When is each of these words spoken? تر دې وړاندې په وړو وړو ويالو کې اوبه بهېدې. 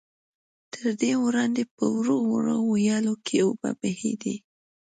تر 0.73 0.87
دې 1.01 1.11
وړاندې 1.23 1.63
په 1.75 1.83
وړو 1.95 2.17
وړو 2.31 2.57
ويالو 2.71 3.13
کې 3.25 3.37
اوبه 3.45 3.69
بهېدې. 3.79 4.35